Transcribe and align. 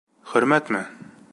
Хөрмәтме? 0.31 0.81